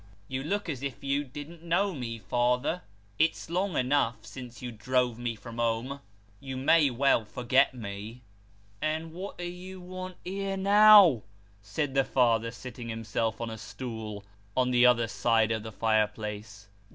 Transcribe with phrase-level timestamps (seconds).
[0.27, 2.81] You look as if you didn't know me, father.
[3.19, 5.99] It's long enough, since you drove me from home;
[6.39, 8.23] you may well forget me."'
[8.81, 11.21] And what do you want here, now?"
[11.61, 14.23] said the father, seating him self on a stool,
[14.57, 16.67] on the other side of the fire place.